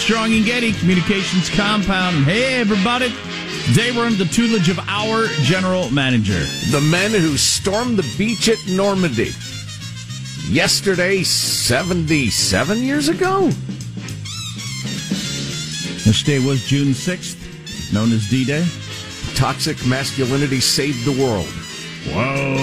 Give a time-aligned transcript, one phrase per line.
[0.00, 2.24] Armstrong and Getty Communications compound.
[2.24, 3.12] Hey, everybody.
[3.66, 6.38] Today we're under the tutelage of our general manager.
[6.70, 9.32] The men who stormed the beach at Normandy.
[10.48, 13.50] Yesterday, 77 years ago?
[16.06, 18.66] This day was June 6th, known as D Day.
[19.34, 21.44] Toxic masculinity saved the world.
[22.08, 22.56] Whoa.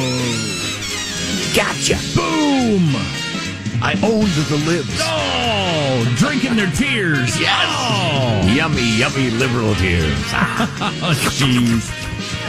[1.56, 2.00] Gotcha.
[2.16, 3.17] Boom.
[3.82, 5.00] I owned the libs.
[5.02, 7.40] Oh, drinking their tears.
[7.40, 7.66] Yes.
[7.70, 10.18] Oh, Yummy, yummy liberal tears.
[10.34, 11.94] oh, jeez.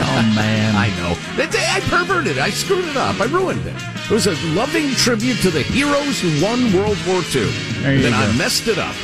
[0.01, 0.75] Oh, man.
[0.75, 1.15] I know.
[1.37, 2.39] I perverted.
[2.39, 3.19] I screwed it up.
[3.19, 3.75] I ruined it.
[4.05, 7.49] It was a loving tribute to the heroes who won World War II.
[7.81, 8.17] There you then go.
[8.17, 8.95] I messed it up.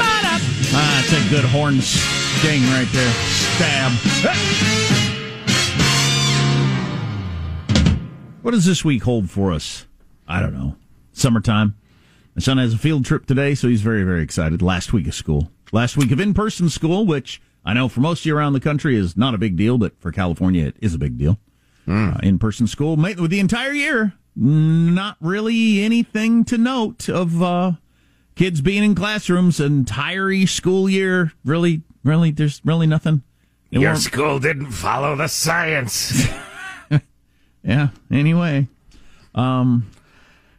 [0.00, 3.12] Ah, that's a good horn sting right there.
[3.56, 3.92] Stab.
[8.42, 9.86] What does this week hold for us?
[10.26, 10.76] I don't know.
[11.18, 11.74] Summertime.
[12.34, 14.62] My son has a field trip today, so he's very, very excited.
[14.62, 15.50] Last week of school.
[15.72, 18.60] Last week of in person school, which I know for most of you around the
[18.60, 21.38] country is not a big deal, but for California, it is a big deal.
[21.86, 24.12] Uh, in person school with the entire year.
[24.36, 27.72] Not really anything to note of uh,
[28.36, 31.32] kids being in classrooms entire school year.
[31.44, 33.22] Really, really, there's really nothing.
[33.70, 36.28] It Your school didn't follow the science.
[37.62, 37.88] yeah.
[38.10, 38.68] Anyway,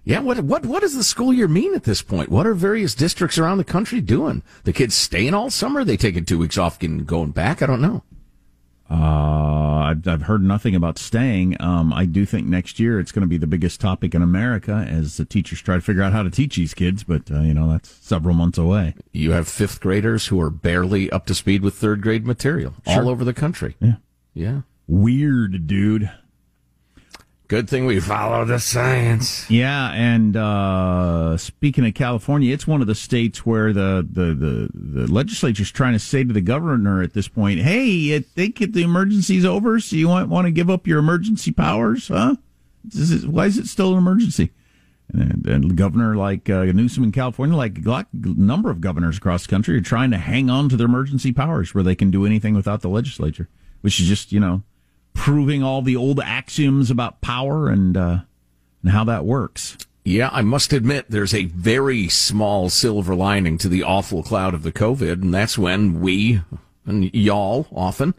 [0.09, 2.29] Yeah, what what what does the school year mean at this point?
[2.29, 4.41] What are various districts around the country doing?
[4.63, 5.83] The kids staying all summer?
[5.83, 7.61] They taking two weeks off and going back?
[7.61, 8.03] I don't know.
[8.89, 8.95] uh,
[9.89, 11.55] I've, I've heard nothing about staying.
[11.61, 14.85] Um, I do think next year it's going to be the biggest topic in America
[14.89, 17.03] as the teachers try to figure out how to teach these kids.
[17.03, 18.95] But uh, you know that's several months away.
[19.11, 23.03] You have fifth graders who are barely up to speed with third grade material Sure.
[23.03, 23.75] all over the country.
[23.79, 23.95] Yeah.
[24.33, 24.61] Yeah.
[24.87, 26.09] Weird, dude.
[27.49, 29.49] Good thing we follow the science.
[29.49, 34.69] Yeah, and uh, speaking of California, it's one of the states where the, the, the,
[34.71, 38.73] the legislature's trying to say to the governor at this point, hey, I think if
[38.73, 42.35] the emergency's over, so you might want to give up your emergency powers, huh?
[42.93, 44.51] Is why is it still an emergency?
[45.11, 49.49] And, and governor like uh, Newsom in California, like a number of governors across the
[49.49, 52.53] country, are trying to hang on to their emergency powers where they can do anything
[52.53, 53.49] without the legislature,
[53.81, 54.61] which is just, you know,
[55.13, 58.19] proving all the old axioms about power and, uh,
[58.83, 59.77] and how that works.
[60.05, 64.63] Yeah, I must admit there's a very small silver lining to the awful cloud of
[64.63, 66.41] the COVID, and that's when we
[66.85, 68.15] and y'all often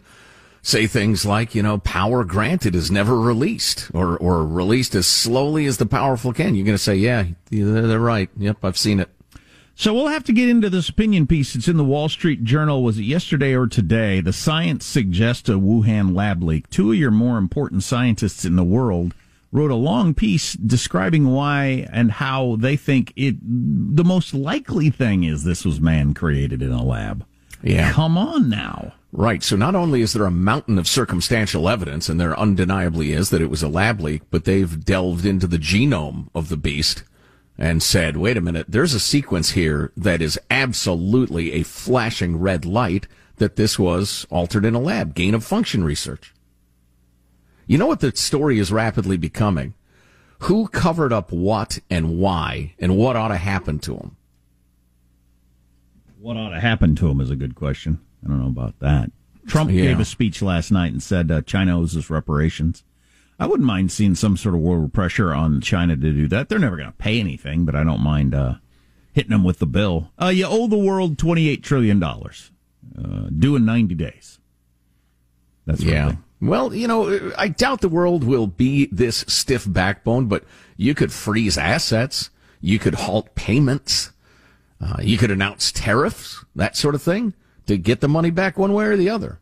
[0.63, 5.67] say things like, you know, power granted is never released or, or released as slowly
[5.67, 6.55] as the powerful can.
[6.55, 8.31] You're going to say, yeah, they're they're right.
[8.37, 9.11] Yep, I've seen it.
[9.81, 11.57] So we'll have to get into this opinion piece.
[11.57, 12.83] It's in the Wall Street Journal.
[12.83, 14.21] Was it yesterday or today?
[14.21, 16.69] The science suggests a Wuhan lab leak.
[16.69, 19.15] Two of your more important scientists in the world
[19.53, 23.37] wrote a long piece describing why and how they think it.
[23.41, 27.25] The most likely thing is this was man created in a lab.
[27.63, 27.91] Yeah.
[27.91, 28.93] Come on now.
[29.13, 29.43] Right.
[29.43, 33.41] So not only is there a mountain of circumstantial evidence, and there undeniably is that
[33.41, 37.03] it was a lab leak, but they've delved into the genome of the beast
[37.61, 42.65] and said, wait a minute, there's a sequence here that is absolutely a flashing red
[42.65, 43.07] light
[43.37, 46.35] that this was altered in a lab, gain of function research.
[47.67, 49.75] You know what the story is rapidly becoming?
[50.45, 54.17] Who covered up what and why, and what ought to happen to them?
[56.19, 58.01] What ought to happen to him is a good question.
[58.25, 59.11] I don't know about that.
[59.47, 59.83] Trump Yeah.
[59.83, 62.85] gave a speech last night and said uh, China owes us reparations.
[63.41, 66.51] I wouldn't mind seeing some sort of world pressure on China to do that.
[66.51, 68.57] They're never going to pay anything, but I don't mind uh,
[69.15, 70.13] hitting them with the bill.
[70.21, 74.39] Uh, you owe the world $28 trillion, uh, due in 90 days.
[75.65, 76.17] That's Yeah.
[76.43, 80.45] Well, you know, I doubt the world will be this stiff backbone, but
[80.77, 82.31] you could freeze assets.
[82.61, 84.13] You could halt payments.
[84.81, 87.35] Uh, you could announce tariffs, that sort of thing,
[87.67, 89.41] to get the money back one way or the other.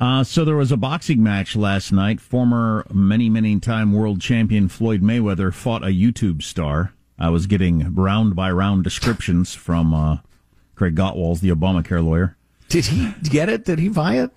[0.00, 2.20] Uh, so there was a boxing match last night.
[2.20, 6.92] Former many, many time world champion Floyd Mayweather fought a YouTube star.
[7.18, 10.18] I was getting round by round descriptions from uh,
[10.76, 12.36] Craig Gottwals, the Obamacare lawyer.
[12.68, 13.64] Did he get it?
[13.64, 14.30] Did he buy it?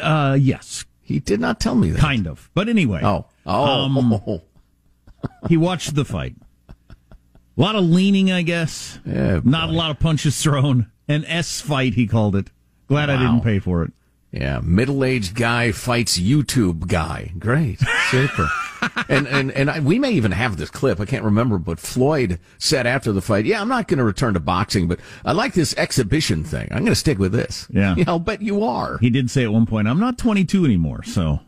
[0.00, 2.00] Uh, yes, He did not tell me that.
[2.00, 2.48] kind of.
[2.54, 3.26] But anyway, Oh.
[3.44, 3.64] Oh.
[3.64, 4.40] Um,
[5.48, 6.36] he watched the fight.
[6.70, 9.00] A lot of leaning, I guess.
[9.04, 10.90] Yeah, Not a lot of punches thrown.
[11.08, 12.50] An S fight, he called it.
[12.86, 13.92] Glad I didn't pay for it.
[14.36, 14.60] Yeah.
[14.62, 17.32] Middle aged guy fights YouTube guy.
[17.38, 17.80] Great.
[18.10, 18.48] Super.
[19.08, 21.00] and and and I, we may even have this clip.
[21.00, 24.34] I can't remember, but Floyd said after the fight, "Yeah, I'm not going to return
[24.34, 26.68] to boxing, but I like this exhibition thing.
[26.70, 28.98] I'm going to stick with this." Yeah, yeah, I'll bet you are.
[28.98, 31.40] He did say at one point, "I'm not 22 anymore," so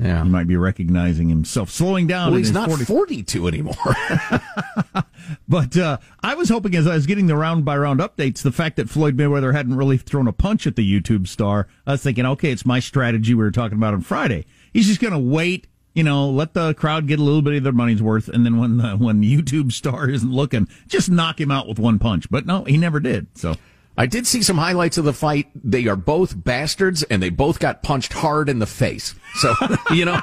[0.00, 2.30] yeah, he might be recognizing himself slowing down.
[2.30, 3.74] Well, he's not 40- 42 anymore.
[5.48, 8.52] but uh, I was hoping, as I was getting the round by round updates, the
[8.52, 12.02] fact that Floyd Mayweather hadn't really thrown a punch at the YouTube star, I was
[12.02, 14.46] thinking, okay, it's my strategy we were talking about on Friday.
[14.72, 17.64] He's just going to wait you know, let the crowd get a little bit of
[17.64, 21.50] their money's worth, and then when the when YouTube star isn't looking, just knock him
[21.50, 22.30] out with one punch.
[22.30, 23.26] But no, he never did.
[23.36, 23.56] So
[24.00, 25.48] I did see some highlights of the fight.
[25.54, 29.14] They are both bastards, and they both got punched hard in the face.
[29.34, 29.52] So
[29.90, 30.18] you know,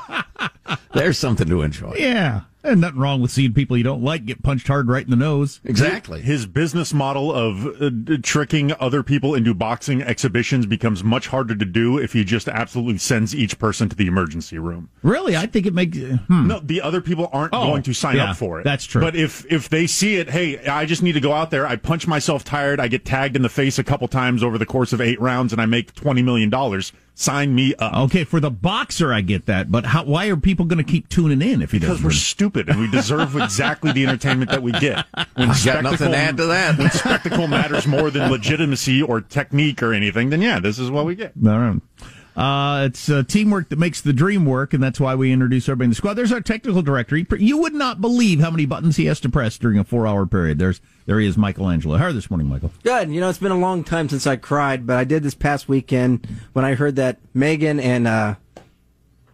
[0.96, 1.94] there's something to enjoy.
[1.96, 5.10] Yeah, and nothing wrong with seeing people you don't like get punched hard right in
[5.10, 5.60] the nose.
[5.64, 6.22] Exactly.
[6.22, 7.90] His business model of uh,
[8.24, 12.98] tricking other people into boxing exhibitions becomes much harder to do if he just absolutely
[12.98, 14.90] sends each person to the emergency room.
[15.04, 16.48] Really, I think it makes hmm.
[16.48, 16.60] no.
[16.60, 18.64] The other people aren't Oh, going to sign yeah, up for it.
[18.64, 19.02] that's true.
[19.02, 21.66] But if if they see it, hey, I just need to go out there.
[21.66, 22.80] I punch myself tired.
[22.80, 25.54] I get tagged in the face a couple times over the course of eight rounds,
[25.54, 26.92] and I make twenty million dollars.
[27.20, 27.96] Sign me up.
[28.12, 31.10] Okay, for the boxer, I get that, but how, why are people going to keep
[31.10, 31.96] tuning in if he doesn't?
[31.96, 35.04] Because we're stupid and we deserve exactly the entertainment that we get.
[35.34, 36.78] When I got nothing to add to that.
[36.78, 41.08] when spectacle matters more than legitimacy or technique or anything, then yeah, this is what
[41.08, 41.32] we get.
[41.44, 41.82] All right.
[42.38, 45.86] Uh, it's uh, teamwork that makes the dream work, and that's why we introduce everybody
[45.86, 46.14] in the squad.
[46.14, 47.16] There's our technical director.
[47.16, 50.28] He, you would not believe how many buttons he has to press during a four-hour
[50.28, 50.60] period.
[50.60, 51.98] There's there he is, Michelangelo.
[51.98, 52.72] How are you this morning, Michael?
[52.84, 53.10] Good.
[53.10, 55.68] You know, it's been a long time since I cried, but I did this past
[55.68, 58.36] weekend when I heard that Meghan and uh,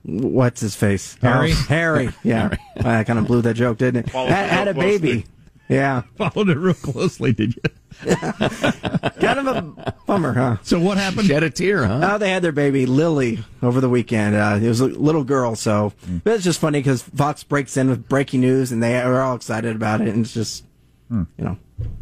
[0.04, 1.52] what's his face, Harry?
[1.52, 2.10] Oh, Harry.
[2.24, 4.14] Yeah, I kind of blew that joke, didn't it?
[4.14, 5.26] Had, had a baby.
[5.74, 7.62] Yeah, Followed it real closely, did you?
[8.16, 10.58] kind of a bummer, huh?
[10.64, 11.28] So what happened?
[11.28, 12.12] Shed a tear, huh?
[12.14, 14.36] Oh, they had their baby Lily over the weekend.
[14.36, 15.94] Uh, it was a little girl, so
[16.24, 19.36] but it's just funny because Fox breaks in with breaking news, and they are all
[19.36, 20.64] excited about it, and it's just,
[21.10, 21.58] you know,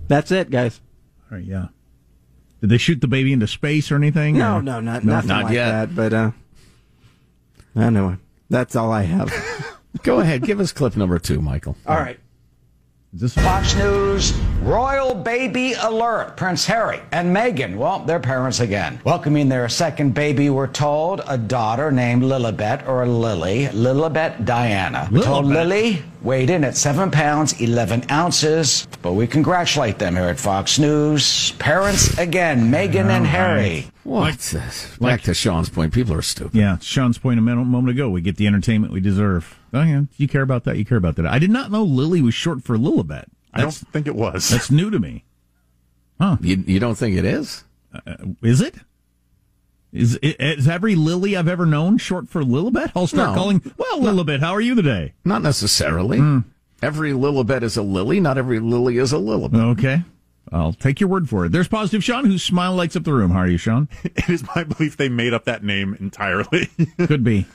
[0.07, 0.79] that's it, guys.
[1.31, 1.67] All right, yeah.
[2.61, 4.37] Did they shoot the baby into space or anything?
[4.37, 5.71] No, or- no, not nothing Not like yet.
[5.71, 5.95] that.
[5.95, 6.31] But uh,
[7.75, 8.17] anyway,
[8.49, 9.33] that's all I have.
[10.03, 11.75] Go ahead, give us clip number two, Michael.
[11.85, 12.17] all right.
[13.13, 14.31] Is this Fox News
[14.61, 16.37] royal baby alert.
[16.37, 19.01] Prince Harry and Meghan, well, they're parents again.
[19.03, 25.09] Welcoming their second baby, we're told, a daughter named Lilibet or Lily, Lilibet Diana.
[25.11, 28.87] We're told Lily weighed in at 7 pounds, 11 ounces.
[29.01, 31.51] But we congratulate them here at Fox News.
[31.53, 33.87] Parents again, Meghan and Harry.
[34.03, 34.53] What?
[34.99, 35.93] Back to Sean's point.
[35.93, 36.55] People are stupid.
[36.55, 38.09] Yeah, Sean's point a minute- moment ago.
[38.09, 39.57] We get the entertainment we deserve.
[39.73, 40.77] Oh yeah, you care about that.
[40.77, 41.25] You care about that.
[41.27, 43.25] I did not know Lily was short for Lilibet.
[43.53, 44.49] I don't think it was.
[44.49, 45.23] that's new to me.
[46.41, 47.63] You, you don't think it is?
[47.93, 48.75] Uh, uh, is it?
[49.93, 52.91] Is is every Lily I've ever known short for Lilibet?
[52.95, 53.35] I'll start No.
[53.35, 53.73] calling.
[53.77, 55.13] Well, Lilibet, how are you today?
[55.25, 56.43] Not necessarily.
[56.81, 58.19] Every Lilibet is a lily.
[58.19, 59.71] Not every lily is a Lilibet.
[59.73, 60.03] Okay,
[60.51, 61.51] I'll take your word for it.
[61.51, 63.31] There's positive Sean, whose smile lights up the room.
[63.31, 63.89] How are you, Sean?
[64.03, 66.69] it is my belief they made up that name entirely.
[66.97, 67.45] Could be.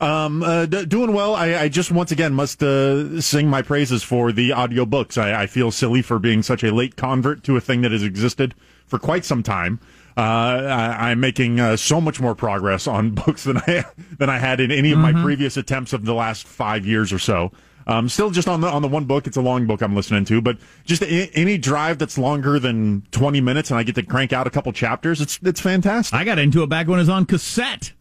[0.00, 1.34] Um, uh, d- doing well.
[1.36, 5.16] I, I just once again must uh, sing my praises for the audiobooks.
[5.16, 8.02] I, I feel silly for being such a late convert to a thing that has
[8.02, 9.78] existed for quite some time.
[10.16, 13.84] Uh, I, I'm making uh, so much more progress on books than I
[14.18, 17.18] than I had in any of my previous attempts of the last five years or
[17.18, 17.50] so.
[17.86, 19.26] Um, still just on the on the one book.
[19.26, 23.02] It's a long book I'm listening to, but just a, any drive that's longer than
[23.10, 25.20] 20 minutes, and I get to crank out a couple chapters.
[25.20, 26.18] It's it's fantastic.
[26.18, 27.92] I got into it back when it was on cassette.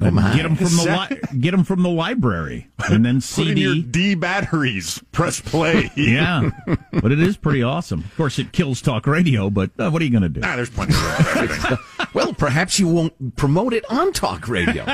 [0.00, 0.34] Oh, my.
[0.36, 3.74] Get them from the li- get 'em from the library, and then Put in your
[3.74, 3.82] CD.
[3.82, 5.02] D batteries.
[5.12, 5.90] Press play.
[5.96, 6.50] Yeah,
[6.92, 8.00] but it is pretty awesome.
[8.00, 10.40] Of course, it kills talk radio, but uh, what are you going to do?
[10.44, 11.76] Ah, there's plenty of everything.
[12.14, 14.84] Well, perhaps you won't promote it on talk radio.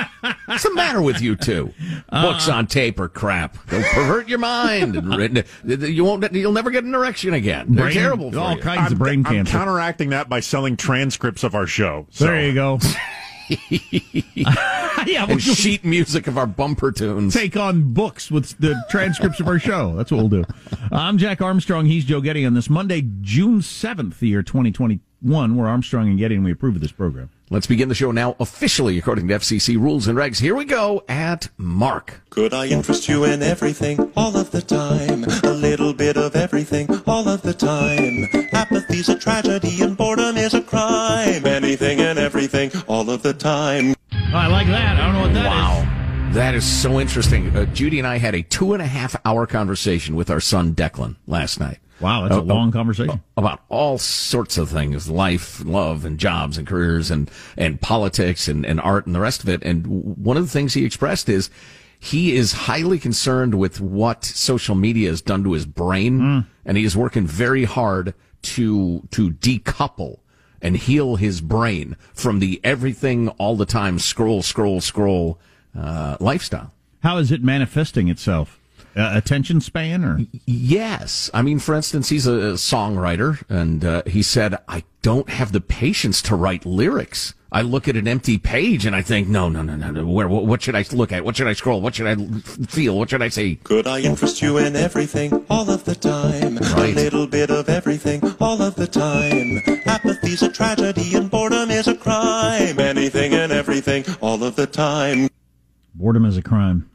[0.46, 1.72] What's the matter with you two?
[2.10, 3.56] Books on tape are crap.
[3.66, 4.96] They'll pervert your mind.
[4.96, 6.30] And you won't.
[6.32, 7.66] You'll never get an erection again.
[7.74, 8.60] They're Brain- terrible for all you.
[8.62, 9.52] kinds of brain I'm cancer.
[9.52, 12.06] counteracting that by selling transcripts of our show.
[12.10, 12.24] So.
[12.24, 12.80] there you go.
[15.06, 17.34] yeah, we'll and sheet music of our bumper tunes.
[17.34, 19.94] take on books with the transcripts of our show.
[19.96, 20.44] That's what we'll do.
[20.90, 21.86] I'm Jack Armstrong.
[21.86, 25.56] He's Joe Getty on this Monday, June 7th, the year 2021.
[25.56, 27.30] We're Armstrong and Getty, and we approve of this program.
[27.54, 30.40] Let's begin the show now officially according to FCC rules and regs.
[30.40, 32.20] Here we go at Mark.
[32.30, 35.22] Could I interest you in everything all of the time?
[35.44, 38.28] A little bit of everything all of the time.
[38.52, 41.46] Apathy's a tragedy and boredom is a crime.
[41.46, 43.94] Anything and everything all of the time.
[44.10, 44.98] I like that.
[44.98, 45.86] I don't know what that is.
[45.86, 46.32] Wow.
[46.32, 47.56] That is so interesting.
[47.56, 50.74] Uh, Judy and I had a two and a half hour conversation with our son
[50.74, 51.78] Declan last night.
[52.00, 53.20] Wow, that's a Uh, long conversation.
[53.36, 58.66] about all sorts of things life love and jobs and careers and and politics and,
[58.66, 61.50] and art and the rest of it and one of the things he expressed is
[61.98, 66.84] he is highly concerned with what social media has done to his brain, and he
[66.84, 70.18] is working very hard to to decouple
[70.60, 75.38] and heal his brain from the everything all the time scroll scroll scroll
[75.78, 76.74] uh, lifestyle.
[77.02, 78.58] How is it manifesting itself?
[78.96, 81.30] Uh, attention span or Yes.
[81.34, 85.60] I mean, for instance, he's a songwriter, and uh, he said, I don't have the
[85.60, 87.34] patience to write lyrics.
[87.54, 90.04] I look at an empty page and I think, no, no, no, no, no.
[90.04, 91.24] Where, what, what should I look at?
[91.24, 91.80] What should I scroll?
[91.80, 92.16] What should i
[92.66, 92.98] feel?
[92.98, 93.54] What should I say?
[93.62, 96.56] Could I interest you in everything all of the time?
[96.56, 96.90] Right.
[96.90, 99.62] A little bit of everything all of the time.
[99.86, 102.80] Apathy's a tragedy and boredom is a crime.
[102.80, 105.28] Anything and everything all of the time.
[105.94, 106.90] boredom is a crime?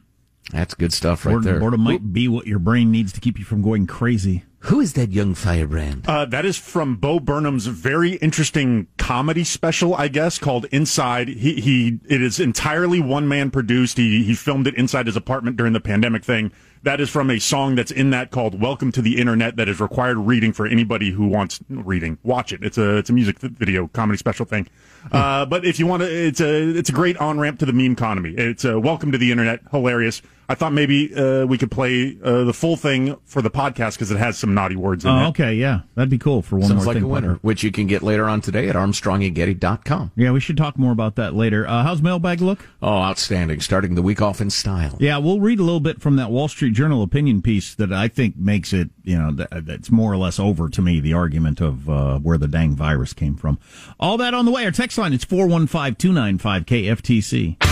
[0.50, 1.60] That's good stuff right boredom, there.
[1.60, 4.44] boredom might be what your brain needs to keep you from going crazy.
[4.64, 6.04] Who is that young firebrand?
[6.06, 11.28] Uh, that is from Bo Burnham's very interesting comedy special, I guess, called Inside.
[11.28, 13.96] He, he it is entirely one man produced.
[13.96, 16.52] He he filmed it inside his apartment during the pandemic thing.
[16.82, 19.80] That is from a song that's in that called "Welcome to the Internet" that is
[19.80, 22.18] required reading for anybody who wants reading.
[22.22, 22.62] Watch it.
[22.62, 24.68] It's a it's a music video comedy special thing.
[25.10, 27.72] Uh, but if you want to, it's a it's a great on ramp to the
[27.72, 28.34] meme economy.
[28.36, 30.20] It's a welcome to the internet, hilarious.
[30.50, 34.10] I thought maybe uh, we could play uh, the full thing for the podcast because
[34.10, 35.28] it has some naughty words in Oh, it.
[35.28, 37.04] okay, yeah, that'd be cool for one Sounds more like thing.
[37.04, 37.40] a winner, Parker.
[37.42, 40.10] which you can get later on today at armstrongandgetty.com.
[40.16, 41.68] Yeah, we should talk more about that later.
[41.68, 42.66] Uh, how's mailbag look?
[42.82, 43.60] Oh, outstanding.
[43.60, 44.96] Starting the week off in style.
[44.98, 48.08] Yeah, we'll read a little bit from that Wall Street Journal opinion piece that I
[48.08, 51.60] think makes it, you know, that, that's more or less over to me, the argument
[51.60, 53.60] of uh, where the dang virus came from.
[54.00, 54.64] All that on the way.
[54.64, 57.69] Our text line, it's 415 295 KFTC.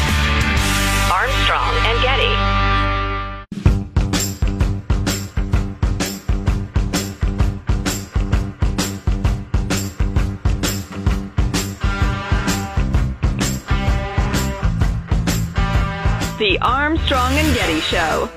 [16.49, 18.31] The Armstrong and Getty Show.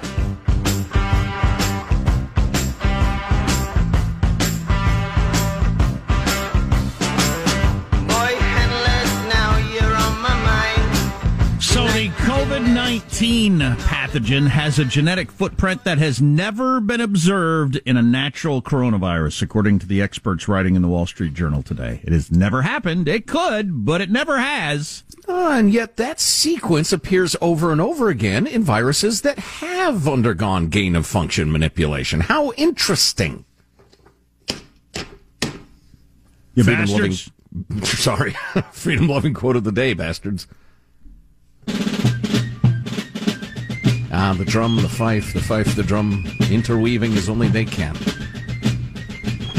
[11.61, 17.95] So the COVID 19 pathogen has a genetic footprint that has never been observed in
[17.95, 22.01] a natural coronavirus, according to the experts writing in the Wall Street Journal today.
[22.03, 23.07] It has never happened.
[23.07, 25.05] It could, but it never has.
[25.33, 30.67] Ah, and yet that sequence appears over and over again in viruses that have undergone
[30.67, 32.19] gain of function manipulation.
[32.19, 33.45] How interesting.
[36.53, 37.13] You Freedom loving,
[37.83, 38.35] sorry,
[38.73, 40.47] freedom loving quote of the day, bastards.
[44.13, 47.95] Ah, the drum, the fife, the fife, the drum, interweaving as only they can.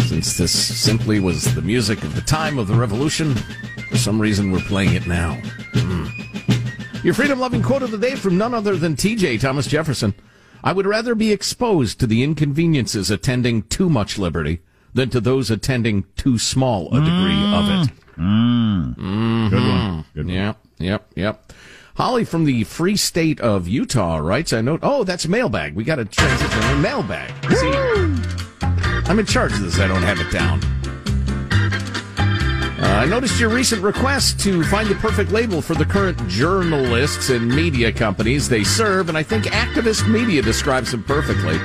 [0.07, 3.35] Since this simply was the music of the time of the revolution,
[3.93, 5.35] for some reason we're playing it now.
[5.75, 6.07] Hmm.
[7.05, 10.15] Your freedom loving quote of the day from none other than TJ Thomas Jefferson.
[10.65, 14.61] I would rather be exposed to the inconveniences attending too much liberty
[14.95, 17.53] than to those attending too small a degree mm.
[17.53, 17.95] of it.
[18.17, 18.97] Mm.
[18.97, 19.49] Mm-hmm.
[19.51, 20.05] Good one.
[20.15, 20.35] Good one.
[20.35, 21.53] Yep, yep, yep.
[21.97, 25.75] Holly from the free state of Utah writes, I note, oh, that's mailbag.
[25.75, 27.31] We got to transition to mailbag.
[27.53, 27.71] See,
[29.11, 29.79] I'm in charge of this.
[29.79, 30.63] I don't have it down.
[33.03, 37.49] I noticed your recent request to find the perfect label for the current journalists and
[37.49, 41.59] media companies they serve, and I think activist media describes them perfectly.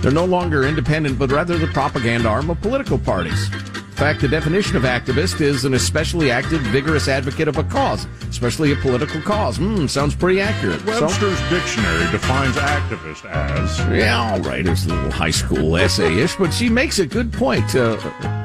[0.00, 3.50] They're no longer independent, but rather the propaganda arm of political parties.
[3.96, 8.06] In fact, the definition of activist is an especially active, vigorous advocate of a cause,
[8.28, 9.56] especially a political cause.
[9.56, 10.80] Hmm, sounds pretty accurate.
[10.80, 14.66] So- Webster's dictionary defines activist as yeah, all right.
[14.66, 17.74] It's a little high school essay-ish, but she makes a good point.
[17.74, 17.92] Uh,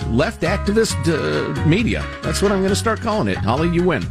[0.07, 2.05] left activist uh, media.
[2.21, 3.35] That's what I'm going to start calling it.
[3.35, 4.05] Holly, you win.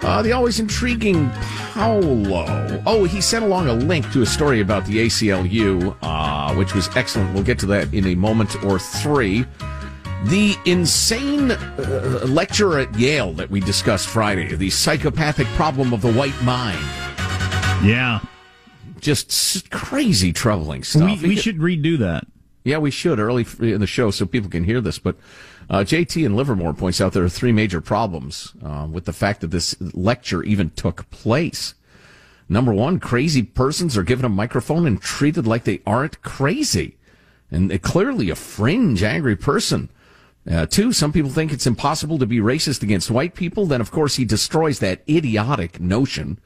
[0.00, 1.28] Uh, the always intriguing
[1.74, 2.82] Paolo.
[2.86, 6.88] Oh, he sent along a link to a story about the ACLU, uh, which was
[6.96, 7.34] excellent.
[7.34, 9.44] We'll get to that in a moment or three.
[10.24, 16.12] The insane uh, lecture at Yale that we discussed Friday, the psychopathic problem of the
[16.12, 16.78] white mind.
[17.82, 18.20] Yeah.
[19.00, 21.22] Just crazy, troubling stuff.
[21.22, 22.26] We, we should redo that.
[22.64, 24.98] Yeah, we should early in the show so people can hear this.
[24.98, 25.16] But
[25.70, 29.40] uh, JT in Livermore points out there are three major problems uh, with the fact
[29.40, 31.74] that this lecture even took place.
[32.46, 36.98] Number one, crazy persons are given a microphone and treated like they aren't crazy.
[37.50, 39.88] And they're clearly a fringe, angry person.
[40.48, 43.66] Uh, two, some people think it's impossible to be racist against white people.
[43.66, 46.38] Then, of course, he destroys that idiotic notion.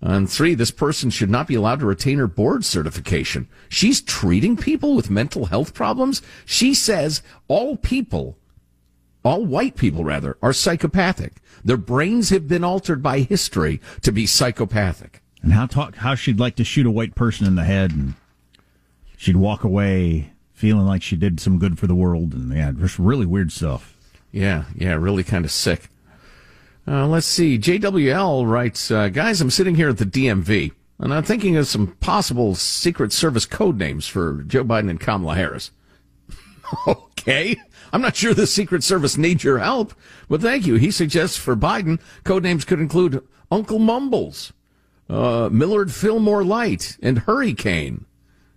[0.00, 3.48] And three, this person should not be allowed to retain her board certification.
[3.68, 6.22] She's treating people with mental health problems.
[6.44, 8.36] She says all people,
[9.24, 11.36] all white people rather, are psychopathic.
[11.64, 15.22] Their brains have been altered by history to be psychopathic.
[15.42, 18.14] And how talk how she'd like to shoot a white person in the head, and
[19.16, 22.98] she'd walk away feeling like she did some good for the world, and yeah, just
[22.98, 23.94] really weird stuff.
[24.32, 25.90] Yeah, yeah, really kind of sick.
[26.88, 27.58] Uh, let's see.
[27.58, 31.88] JWL writes, uh, guys, I'm sitting here at the DMV, and I'm thinking of some
[32.00, 35.72] possible Secret Service code names for Joe Biden and Kamala Harris.
[36.86, 37.56] okay.
[37.92, 39.92] I'm not sure the Secret Service needs your help,
[40.28, 40.76] but thank you.
[40.76, 44.54] He suggests for Biden, code names could include Uncle Mumbles,
[45.10, 48.06] uh, Millard Fillmore Light, and Hurricane.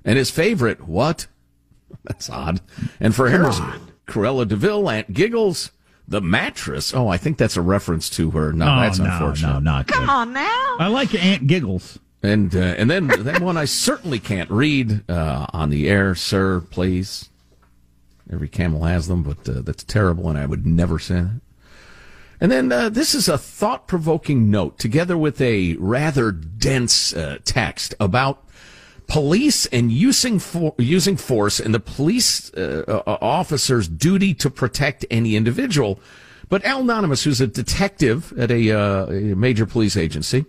[0.06, 1.28] And his favorite, what?
[2.04, 2.62] That's odd.
[3.00, 3.60] And for Harris,
[4.08, 5.72] Cruella de Vil, Aunt Giggles,
[6.08, 6.94] the mattress.
[6.94, 8.52] Oh, I think that's a reference to her.
[8.52, 9.54] No, oh, that's no, unfortunate.
[9.54, 10.78] No, not Come on now.
[10.80, 12.00] I like Aunt Giggles.
[12.24, 16.62] And uh, and then that one I certainly can't read uh, on the air, sir.
[16.62, 17.30] Please.
[18.32, 21.42] Every camel has them, but uh, that's terrible, and I would never say that.
[22.42, 27.40] And then uh, this is a thought provoking note, together with a rather dense uh,
[27.44, 28.48] text about
[29.10, 35.06] police and using for, using force and the police uh, uh, officer's duty to protect
[35.12, 36.00] any individual.
[36.48, 40.46] But Al Anonymous, who's a detective at a, uh, major police agency,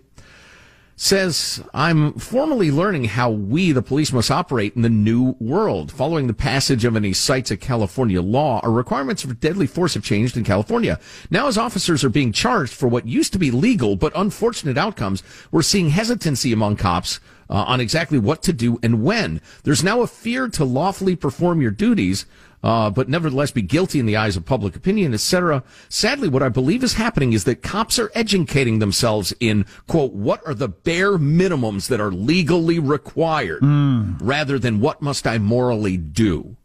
[0.95, 5.91] says, I'm formally learning how we, the police, must operate in the new world.
[5.91, 10.03] Following the passage of any cites a California law, our requirements for deadly force have
[10.03, 10.99] changed in California.
[11.31, 15.23] Now, as officers are being charged for what used to be legal but unfortunate outcomes,
[15.49, 17.19] we're seeing hesitancy among cops
[17.51, 19.41] uh, on exactly what to do and when.
[19.63, 22.25] There's now a fear to lawfully perform your duties
[22.63, 25.63] uh, but nevertheless be guilty in the eyes of public opinion, etc.
[25.89, 30.45] Sadly, what I believe is happening is that cops are educating themselves in, quote, what
[30.45, 34.17] are the bare minimums that are legally required Mm.
[34.21, 36.55] rather than what must I morally do.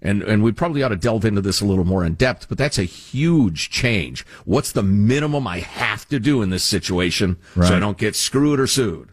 [0.00, 2.56] And, and we probably ought to delve into this a little more in depth, but
[2.58, 4.24] that's a huge change.
[4.44, 8.60] What's the minimum I have to do in this situation so I don't get screwed
[8.60, 9.08] or sued?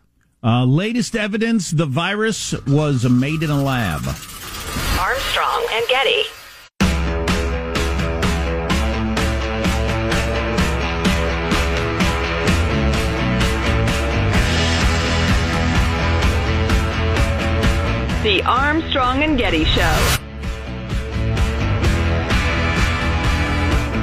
[0.46, 4.04] Uh, latest evidence: the virus was made in a lab.
[5.00, 6.22] Armstrong and Getty.
[18.22, 19.82] The Armstrong and Getty Show.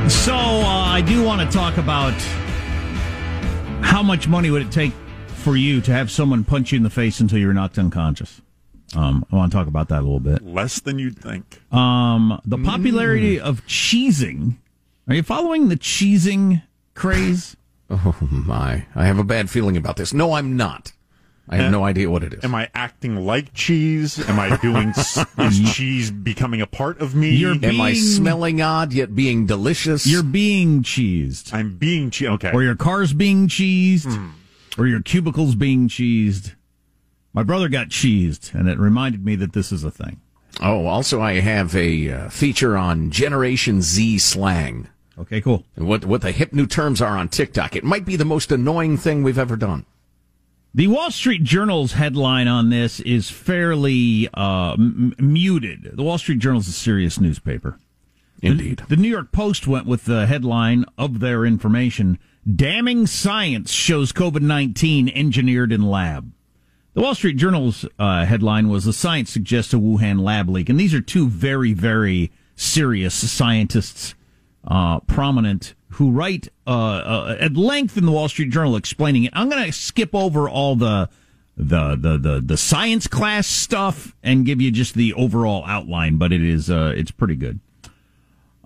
[0.08, 2.14] So uh, I do want to talk about
[3.80, 4.92] how much money would it take
[5.42, 8.40] for you to have someone punch you in the face until you're knocked unconscious.
[8.94, 10.42] Um, I want to talk about that a little bit.
[10.44, 11.60] Less than you'd think.
[11.72, 14.56] Um, the popularity of cheesing.
[15.08, 16.62] Are you following the cheesing
[16.94, 17.56] craze?
[17.94, 18.86] Oh my.
[18.94, 20.14] I have a bad feeling about this.
[20.14, 20.92] No, I'm not.
[21.46, 22.42] I have no idea what it is.
[22.42, 24.18] Am I acting like cheese?
[24.30, 24.90] Am I doing?
[25.38, 27.32] is cheese becoming a part of me?
[27.34, 30.06] You're Am I being- smelling odd yet being delicious?
[30.06, 31.52] You're being cheesed.
[31.52, 32.28] I'm being cheese.
[32.28, 32.50] Okay.
[32.54, 34.06] or your car's being cheesed,
[34.78, 36.54] or your cubicle's being cheesed.
[37.32, 40.20] My brother got cheesed, and it reminded me that this is a thing.
[40.60, 44.88] oh, also I have a uh, feature on Generation Z slang.
[45.18, 45.64] Okay, cool.
[45.76, 47.76] And what what the hip new terms are on TikTok.
[47.76, 49.84] It might be the most annoying thing we've ever done.
[50.74, 55.90] The Wall Street Journal's headline on this is fairly uh, m- muted.
[55.94, 57.78] The Wall Street Journal is a serious newspaper.
[58.42, 58.82] Indeed.
[58.88, 64.42] The New York Post went with the headline of their information Damning Science Shows COVID
[64.42, 66.32] 19 Engineered in Lab.
[66.94, 70.68] The Wall Street Journal's uh, headline was The Science Suggests a Wuhan lab leak.
[70.68, 74.14] And these are two very, very serious scientists,
[74.66, 79.32] uh, prominent, who write uh, uh, at length in the Wall Street Journal explaining it.
[79.34, 81.08] I'm going to skip over all the.
[81.54, 86.32] The, the the the science class stuff and give you just the overall outline, but
[86.32, 87.60] it is uh, it's pretty good.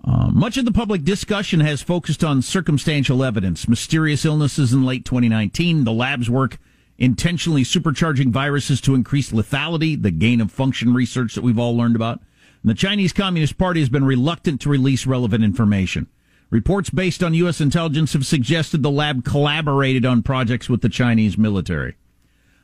[0.07, 5.03] Uh, much of the public discussion has focused on circumstantial evidence, mysterious illnesses in late
[5.03, 6.57] 2019, the lab's work
[6.97, 11.95] intentionally supercharging viruses to increase lethality, the gain of function research that we've all learned
[11.95, 12.21] about.
[12.63, 16.07] And the Chinese Communist Party has been reluctant to release relevant information.
[16.49, 17.59] Reports based on U.S.
[17.59, 21.95] intelligence have suggested the lab collaborated on projects with the Chinese military.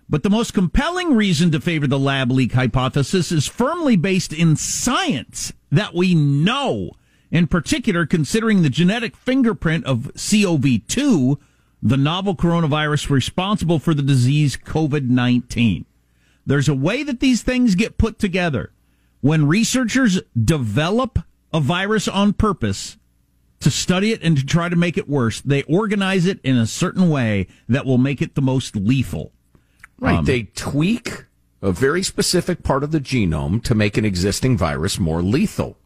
[0.10, 4.56] But the most compelling reason to favor the lab leak hypothesis is firmly based in
[4.56, 6.92] science that we know.
[7.34, 11.40] In particular, considering the genetic fingerprint of COV2,
[11.82, 15.86] the novel coronavirus responsible for the disease COVID 19.
[16.46, 18.72] There's a way that these things get put together.
[19.22, 21.18] When researchers develop
[21.52, 22.98] a virus on purpose
[23.62, 26.68] to study it and to try to make it worse, they organize it in a
[26.68, 29.32] certain way that will make it the most lethal.
[29.98, 30.20] Right.
[30.20, 31.26] Um, they tweak
[31.64, 35.78] a very specific part of the genome to make an existing virus more lethal.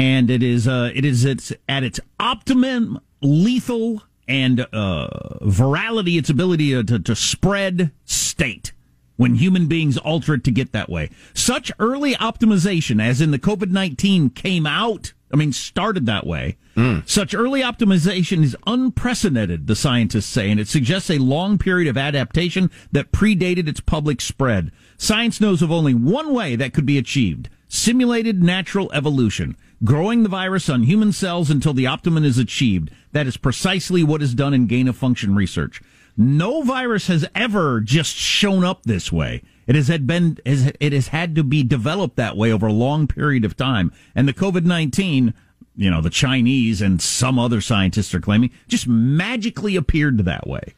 [0.00, 5.08] And it is uh, it is it's at its optimum lethal and uh,
[5.42, 8.72] virality, its ability to, to, to spread state
[9.16, 11.10] when human beings alter it to get that way.
[11.34, 16.56] Such early optimization, as in the COVID 19 came out, I mean, started that way.
[17.04, 21.98] Such early optimization is unprecedented, the scientists say, and it suggests a long period of
[21.98, 24.72] adaptation that predated its public spread.
[24.96, 30.28] Science knows of only one way that could be achieved simulated natural evolution, growing the
[30.28, 32.90] virus on human cells until the optimum is achieved.
[33.12, 35.82] That is precisely what is done in gain of function research.
[36.16, 39.42] No virus has ever just shown up this way.
[39.66, 43.06] It has had been it has had to be developed that way over a long
[43.06, 43.92] period of time.
[44.14, 45.32] And the COVID nineteen,
[45.76, 50.74] you know, the Chinese and some other scientists are claiming, just magically appeared that way.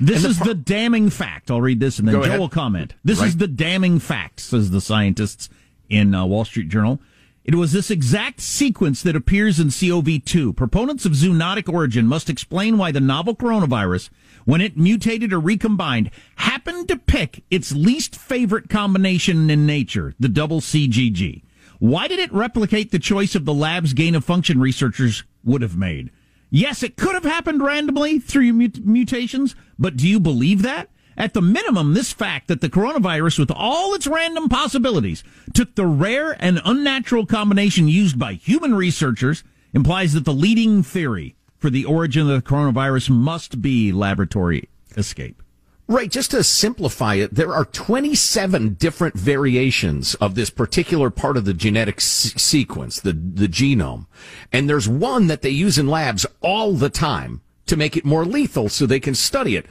[0.00, 1.50] This the is pro- the damning fact.
[1.50, 2.94] I'll read this and then Joe will comment.
[3.04, 5.48] This is the damning fact, says the scientists
[5.88, 7.00] in uh, Wall Street Journal.
[7.44, 10.56] It was this exact sequence that appears in COV2.
[10.56, 14.08] Proponents of zoonotic origin must explain why the novel coronavirus,
[14.46, 20.30] when it mutated or recombined, happened to pick its least favorite combination in nature, the
[20.30, 21.42] double CGG.
[21.80, 25.76] Why did it replicate the choice of the lab's gain of function researchers would have
[25.76, 26.10] made?
[26.48, 30.88] Yes, it could have happened randomly through mut- mutations, but do you believe that?
[31.16, 35.22] At the minimum, this fact that the coronavirus, with all its random possibilities,
[35.52, 41.36] took the rare and unnatural combination used by human researchers implies that the leading theory
[41.58, 45.42] for the origin of the coronavirus must be laboratory escape.
[45.86, 51.44] Right, just to simplify it, there are 27 different variations of this particular part of
[51.44, 54.06] the genetic s- sequence, the, the genome.
[54.50, 58.24] And there's one that they use in labs all the time to make it more
[58.24, 59.66] lethal so they can study it.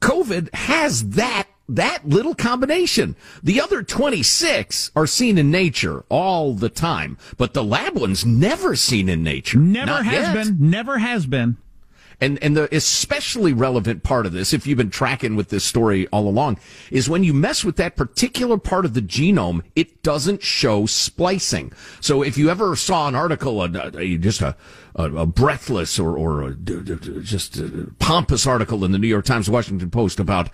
[0.00, 3.16] COVID has that, that little combination.
[3.42, 8.76] The other 26 are seen in nature all the time, but the lab one's never
[8.76, 9.58] seen in nature.
[9.58, 10.34] Never Not has yet.
[10.34, 11.56] been, never has been.
[12.18, 16.06] And and the especially relevant part of this, if you've been tracking with this story
[16.06, 16.58] all along,
[16.90, 21.74] is when you mess with that particular part of the genome, it doesn't show splicing.
[22.00, 24.56] So if you ever saw an article, a, a- just a,
[24.96, 29.48] a, a breathless or or a, just a pompous article in the New York Times,
[29.48, 30.50] Washington Post about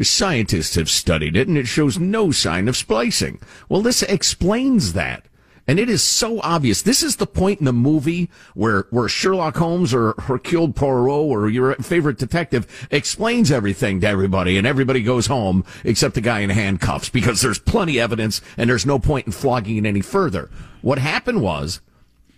[0.00, 3.40] scientists have studied it and it shows no sign of splicing.
[3.68, 5.24] Well, this explains that.
[5.68, 6.82] And it is so obvious.
[6.82, 11.48] This is the point in the movie where, where Sherlock Holmes or Hercule Poirot or
[11.48, 16.50] your favorite detective explains everything to everybody and everybody goes home except the guy in
[16.50, 20.50] handcuffs because there's plenty evidence and there's no point in flogging it any further.
[20.82, 21.80] What happened was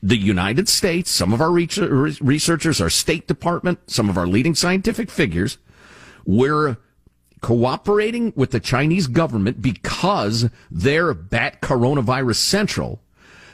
[0.03, 5.11] the United States, some of our researchers, our State Department, some of our leading scientific
[5.11, 5.59] figures
[6.25, 6.77] were
[7.41, 13.01] cooperating with the Chinese government because they're bat coronavirus central.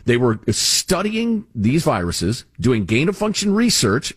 [0.06, 4.12] They were studying these viruses, doing gain of function research,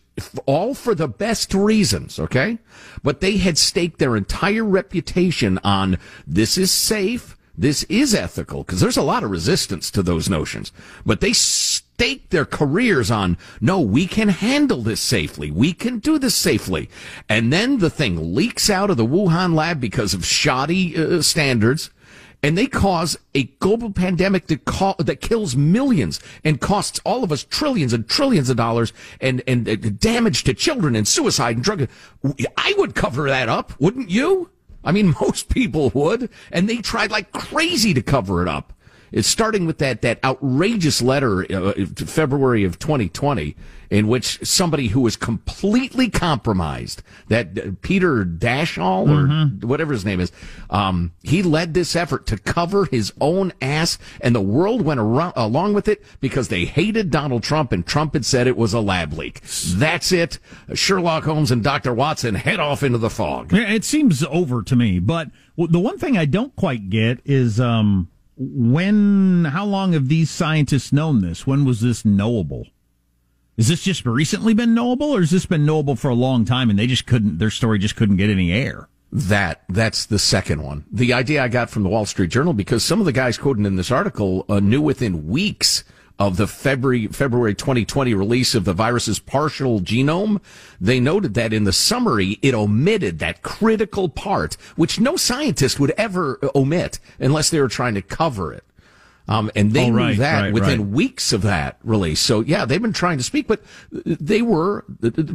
[0.45, 2.59] all for the best reasons, okay?
[3.03, 8.81] But they had staked their entire reputation on this is safe, this is ethical, because
[8.81, 10.73] there's a lot of resistance to those notions.
[11.05, 11.31] But they
[11.97, 15.49] staked their careers on, no, we can handle this safely.
[15.49, 16.91] We can do this safely.
[17.27, 21.89] And then the thing leaks out of the Wuhan lab because of shoddy uh, standards
[22.43, 27.31] and they cause a global pandemic that, co- that kills millions and costs all of
[27.31, 31.63] us trillions and trillions of dollars and, and uh, damage to children and suicide and
[31.63, 31.89] drug.
[32.57, 34.51] I would cover that up, wouldn't you?
[34.83, 36.29] I mean, most people would.
[36.51, 38.71] And they tried like crazy to cover it up.
[39.11, 43.55] It's starting with that, that outrageous letter, uh, February of 2020,
[43.89, 50.19] in which somebody who was completely compromised, that uh, Peter Daszak or whatever his name
[50.19, 50.31] is,
[50.69, 55.31] um, he led this effort to cover his own ass, and the world went around,
[55.37, 58.81] along with it because they hated Donald Trump, and Trump had said it was a
[58.81, 59.41] lab leak.
[59.75, 60.37] That's it.
[60.73, 61.93] Sherlock Holmes and Dr.
[61.93, 63.53] Watson head off into the fog.
[63.53, 67.19] Yeah, It seems over to me, but w- the one thing I don't quite get
[67.23, 71.47] is um, when, how long have these scientists known this?
[71.47, 72.67] When was this knowable?
[73.57, 76.69] Is this just recently been knowable, or has this been knowable for a long time
[76.69, 78.87] and they just couldn't, their story just couldn't get any air?
[79.11, 80.85] That that's the second one.
[80.91, 83.65] The idea I got from the Wall Street Journal because some of the guys quoted
[83.65, 85.85] in this article uh, knew within weeks
[86.19, 90.41] of the February February 2020 release of the virus's partial genome,
[90.81, 95.91] they noted that in the summary it omitted that critical part which no scientist would
[95.91, 98.63] ever omit unless they were trying to cover it.
[99.29, 100.89] Um, and they Oh, knew that right, within right.
[100.89, 102.19] weeks of that release.
[102.21, 103.61] So yeah, they've been trying to speak, but
[103.91, 104.85] they were,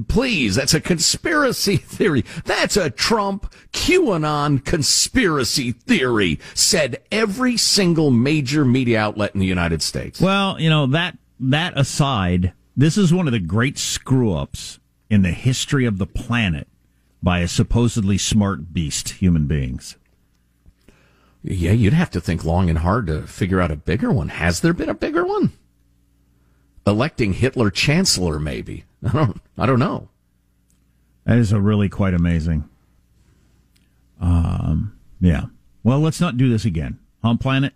[0.08, 2.24] please, that's a conspiracy theory.
[2.44, 9.82] That's a Trump QAnon conspiracy theory, said every single major media outlet in the United
[9.82, 10.20] States.
[10.20, 14.78] Well, you know that that aside, this is one of the great screw ups
[15.10, 16.66] in the history of the planet
[17.22, 19.96] by a supposedly smart beast, human beings.
[21.44, 24.28] Yeah, you'd have to think long and hard to figure out a bigger one.
[24.28, 25.52] Has there been a bigger one?
[26.86, 28.84] Electing Hitler chancellor, maybe.
[29.04, 29.40] I don't.
[29.58, 30.08] I don't know.
[31.24, 32.68] That is a really quite amazing.
[34.20, 35.46] Um, yeah.
[35.82, 36.98] Well, let's not do this again.
[37.24, 37.72] On planet.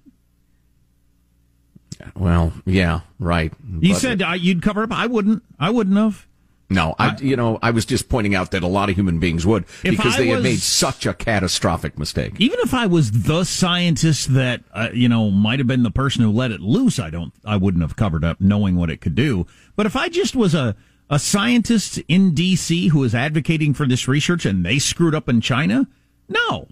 [2.14, 3.52] Well, yeah, right.
[3.81, 4.92] You But- said uh, you'd cover up.
[4.92, 5.42] I wouldn't.
[5.59, 6.26] I wouldn't have.
[6.68, 6.94] No.
[6.98, 9.64] I, you know, I was just pointing out that a lot of human beings would
[9.83, 12.35] because they had was- made such a catastrophic mistake.
[12.38, 16.22] Even if I was the scientist that uh, you know might have been the person
[16.22, 17.33] who let it loose, I don't.
[17.44, 19.46] I wouldn't have covered up, knowing what it could do.
[19.76, 20.74] But if I just was a
[21.09, 22.88] a scientist in D.C.
[22.88, 25.87] who was advocating for this research and they screwed up in China,
[26.29, 26.66] no.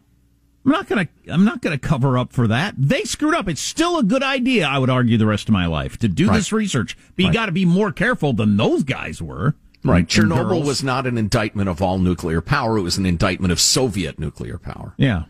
[0.67, 1.07] I'm not gonna.
[1.31, 2.75] I'm not gonna cover up for that.
[2.79, 3.49] They screwed up.
[3.51, 4.67] It's still a good idea.
[4.67, 6.37] I would argue the rest of my life to do Right.
[6.37, 6.97] this research.
[7.15, 7.35] But you Right.
[7.35, 9.55] got to be more careful than those guys were.
[9.85, 9.99] Right.
[9.99, 10.67] And Chernobyl girls.
[10.67, 12.79] was not an indictment of all nuclear power.
[12.79, 14.95] It was an indictment of Soviet nuclear power.
[14.97, 15.25] Yeah.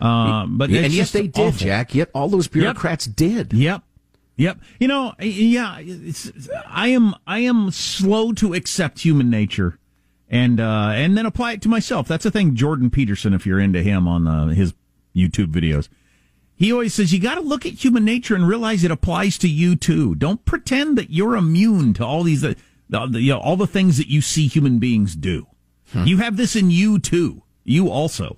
[0.00, 1.58] Uh, but and yet they did, awful.
[1.58, 1.94] Jack.
[1.94, 3.52] Yet all those bureaucrats did.
[3.52, 3.82] Yep.
[4.36, 4.60] Yep.
[4.78, 6.30] You know, yeah, it's,
[6.68, 9.80] I am I am slow to accept human nature
[10.30, 12.06] and uh and then apply it to myself.
[12.06, 14.74] That's the thing Jordan Peterson if you're into him on uh, his
[15.16, 15.88] YouTube videos.
[16.54, 19.48] He always says you got to look at human nature and realize it applies to
[19.48, 20.14] you too.
[20.14, 22.54] Don't pretend that you're immune to all these uh,
[22.88, 25.46] the, the, you know, all the things that you see human beings do.
[25.94, 27.42] You have this in you too.
[27.64, 28.36] You also.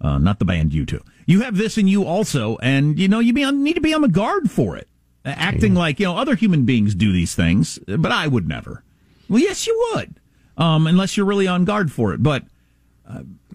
[0.00, 1.00] Uh, not the band you too.
[1.26, 3.94] You have this in you also, and you know you be on, need to be
[3.94, 4.88] on the guard for it.
[5.24, 8.82] Uh, Acting like you know other human beings do these things, but I would never.
[9.28, 10.20] Well, yes, you would,
[10.56, 12.22] um, unless you're really on guard for it.
[12.22, 12.44] But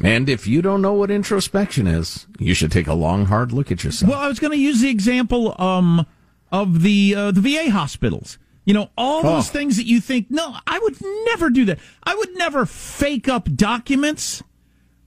[0.01, 3.71] And if you don't know what introspection is, you should take a long, hard look
[3.71, 4.11] at yourself.
[4.11, 6.05] well, I was going to use the example um,
[6.51, 8.37] of the uh, the VA hospitals.
[8.67, 11.79] You know, all those things that you think, no, I would never do that.
[12.03, 14.43] I would never fake up documents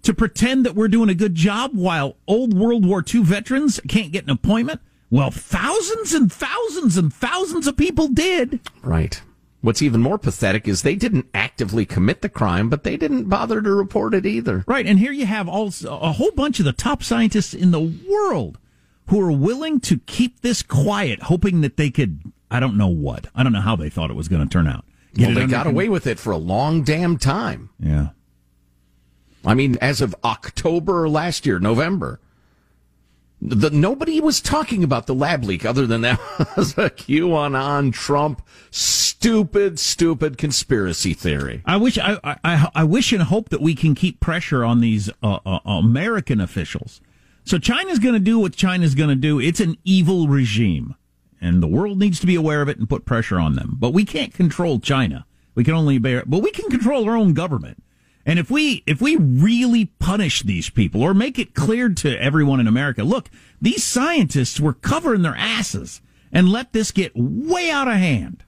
[0.00, 4.12] to pretend that we're doing a good job while old World War II veterans can't
[4.12, 4.80] get an appointment.
[5.10, 8.60] Well, thousands and thousands and thousands of people did.
[8.82, 9.20] Right.
[9.60, 13.60] What's even more pathetic is they didn't actively commit the crime, but they didn't bother
[13.60, 14.64] to report it either.
[14.66, 17.94] Right, and here you have all a whole bunch of the top scientists in the
[18.08, 18.56] world
[19.08, 22.32] who are willing to keep this quiet, hoping that they could.
[22.50, 23.26] I don't know what.
[23.34, 24.84] I don't know how they thought it was going to turn out.
[25.14, 27.70] Get well, they got away with it for a long damn time.
[27.78, 28.08] Yeah.
[29.44, 32.20] I mean, as of October last year, November,
[33.40, 36.20] the, nobody was talking about the lab leak other than that
[36.56, 41.62] was a QAnon Trump stupid, stupid conspiracy theory.
[41.64, 45.10] I wish I, I I wish and hope that we can keep pressure on these
[45.22, 47.00] uh, uh, American officials.
[47.44, 49.40] So China's going to do what China's going to do.
[49.40, 50.94] It's an evil regime,
[51.40, 53.76] and the world needs to be aware of it and put pressure on them.
[53.78, 55.26] But we can't control China.
[55.54, 57.82] We can only bear, but we can control our own government.
[58.26, 62.60] And if we if we really punish these people or make it clear to everyone
[62.60, 66.00] in America, look, these scientists were covering their asses
[66.32, 68.44] and let this get way out of hand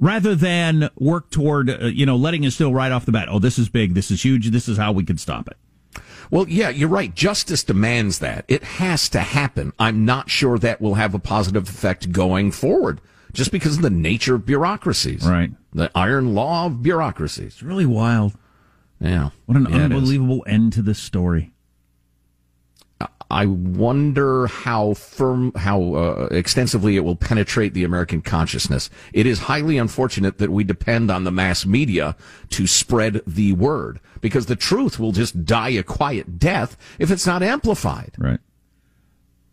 [0.00, 3.38] rather than work toward uh, you know letting us still right off the bat oh
[3.38, 5.56] this is big this is huge this is how we can stop it
[6.30, 7.14] Well, yeah, you're right.
[7.14, 8.44] Justice demands that.
[8.48, 9.72] It has to happen.
[9.78, 13.00] I'm not sure that will have a positive effect going forward
[13.32, 15.26] just because of the nature of bureaucracies.
[15.26, 15.50] Right.
[15.72, 17.54] The iron law of bureaucracies.
[17.54, 18.34] it's really wild
[19.00, 19.30] Yeah.
[19.46, 21.52] what an Yeah, unbelievable end to this story
[23.30, 28.88] I wonder how firm, how uh, extensively it will penetrate the American consciousness.
[29.12, 32.16] It is highly unfortunate that we depend on the mass media
[32.50, 37.26] to spread the word because the truth will just die a quiet death if it's
[37.26, 38.14] not amplified.
[38.18, 38.40] right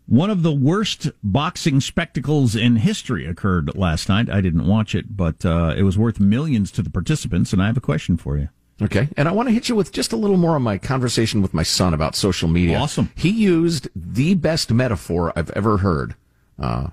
[0.06, 5.16] one of the worst boxing spectacles in history occurred last night i didn't watch it
[5.16, 8.38] but uh, it was worth millions to the participants and i have a question for
[8.38, 8.48] you
[8.80, 9.08] Okay.
[9.16, 11.54] And I want to hit you with just a little more on my conversation with
[11.54, 12.78] my son about social media.
[12.78, 13.10] Awesome.
[13.14, 16.14] He used the best metaphor I've ever heard
[16.58, 16.88] uh,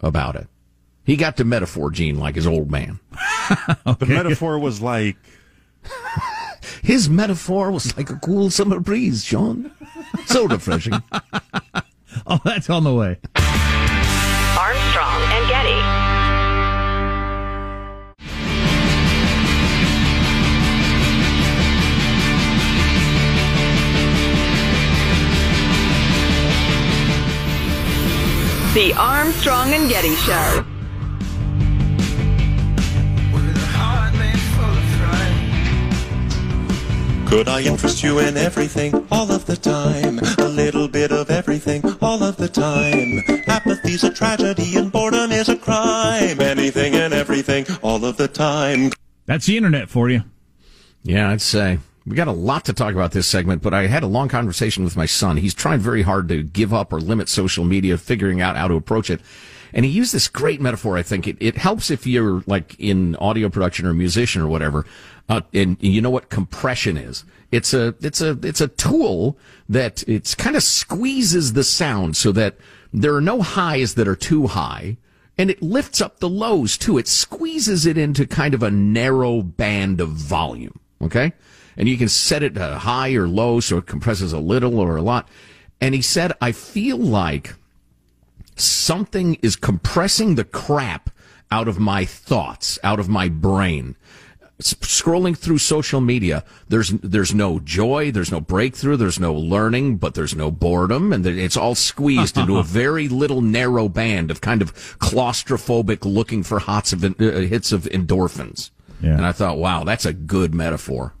[0.00, 0.48] about it.
[1.04, 3.00] He got to metaphor Gene like his old man.
[3.98, 5.16] The metaphor was like
[6.82, 9.70] His metaphor was like a cool summer breeze, Sean.
[10.26, 11.02] So refreshing.
[12.26, 13.18] oh that's on the way
[14.58, 15.22] Armstrong
[28.74, 30.64] The Armstrong and Getty Show.
[37.26, 40.18] Could I interest you in everything all of the time?
[40.38, 43.22] A little bit of everything all of the time.
[43.46, 46.40] Apathy's a tragedy and boredom is a crime.
[46.40, 48.92] Anything and everything all of the time.
[49.26, 50.22] that's the internet for you
[51.02, 51.78] Yeah, I'd say.
[52.08, 54.82] We got a lot to talk about this segment, but I had a long conversation
[54.82, 55.36] with my son.
[55.36, 58.74] He's trying very hard to give up or limit social media, figuring out how to
[58.74, 59.20] approach it.
[59.74, 60.96] And he used this great metaphor.
[60.96, 64.86] I think it, it helps if you're like in audio production or musician or whatever.
[65.28, 67.24] Uh, and you know what compression is?
[67.52, 69.36] It's a, it's a, it's a tool
[69.68, 72.56] that it's kind of squeezes the sound so that
[72.90, 74.96] there are no highs that are too high
[75.36, 76.96] and it lifts up the lows too.
[76.96, 80.80] It squeezes it into kind of a narrow band of volume.
[81.02, 81.32] Okay.
[81.78, 84.96] And you can set it uh, high or low so it compresses a little or
[84.96, 85.28] a lot.
[85.80, 87.54] And he said, I feel like
[88.56, 91.10] something is compressing the crap
[91.50, 93.96] out of my thoughts, out of my brain.
[94.60, 99.98] S- Scrolling through social media, there's there's no joy, there's no breakthrough, there's no learning,
[99.98, 104.40] but there's no boredom, and it's all squeezed into a very little narrow band of
[104.40, 108.70] kind of claustrophobic, looking for hots of uh, hits of endorphins.
[109.00, 109.10] Yeah.
[109.10, 111.14] And I thought, wow, that's a good metaphor.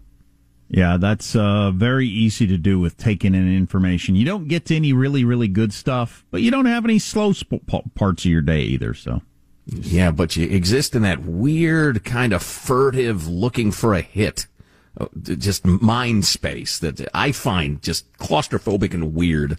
[0.70, 4.14] Yeah, that's uh, very easy to do with taking in information.
[4.16, 7.32] You don't get to any really, really good stuff, but you don't have any slow
[7.32, 8.92] sp- parts of your day either.
[8.92, 9.22] So,
[9.66, 14.46] Yeah, but you exist in that weird kind of furtive looking for a hit,
[15.00, 19.58] uh, just mind space that I find just claustrophobic and weird.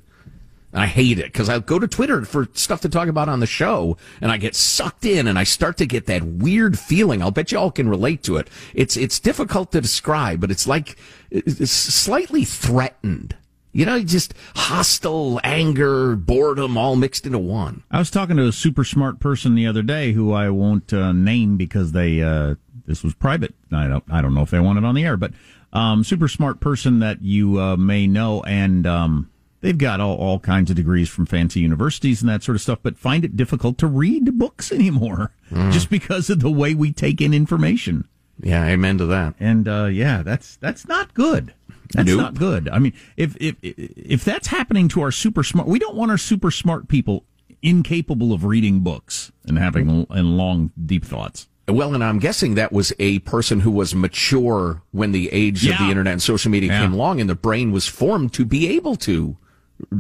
[0.74, 3.48] I hate it because I go to Twitter for stuff to talk about on the
[3.48, 7.22] show and I get sucked in and I start to get that weird feeling.
[7.22, 8.50] I'll bet you all can relate to it.
[8.74, 10.98] It's, it's difficult to describe, but it's like,
[11.32, 13.36] it's slightly threatened.
[13.72, 17.84] You know, just hostile, anger, boredom all mixed into one.
[17.92, 21.12] I was talking to a super smart person the other day who I won't uh,
[21.12, 22.56] name because they uh,
[22.88, 23.54] this was private.
[23.72, 25.34] I don't I don't know if they want it on the air, but
[25.72, 29.30] um, super smart person that you uh, may know, and um,
[29.62, 32.80] they've got all, all kinds of degrees from fancy universities and that sort of stuff,
[32.84, 35.32] but find it difficult to read books anymore
[35.72, 38.08] just because of the way we take in information.
[38.42, 39.36] Yeah, amen to that.
[39.40, 41.54] And uh, yeah, that's that's not good.
[41.94, 42.18] That's Nope.
[42.20, 42.70] not good.
[42.70, 46.18] I mean, if if if that's happening to our super smart, we don't want our
[46.18, 47.26] super smart people
[47.62, 51.48] incapable of reading books and having and long deep thoughts.
[51.68, 55.78] Well, and I'm guessing that was a person who was mature when the age of
[55.78, 56.82] the internet and social media Yeah.
[56.82, 59.38] came along, and the brain was formed to be able to,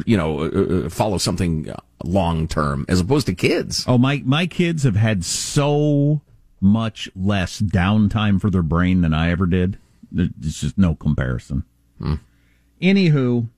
[0.05, 3.85] you know, uh, uh, follow something long term, as opposed to kids.
[3.87, 6.21] Oh, my my kids have had so
[6.61, 9.77] much less downtime for their brain than I ever did.
[10.15, 11.63] It's just no comparison.
[12.81, 13.49] Anywho,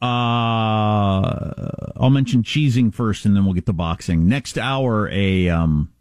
[0.00, 1.52] uh,
[1.96, 4.28] I'll mention cheesing first, and then we'll get to boxing.
[4.28, 5.92] Next hour, a um,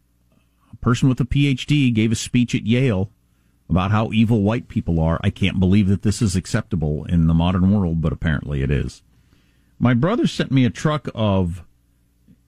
[0.71, 3.12] a person with a PhD gave a speech at Yale
[3.69, 5.19] about how evil white people are.
[5.23, 9.01] I can't believe that this is acceptable in the modern world, but apparently it is.
[9.82, 11.63] My brother sent me a truck of